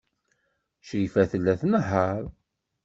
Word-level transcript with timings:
Crifa 0.87 1.23
tella 1.31 1.53
tnehheṛ. 1.61 2.21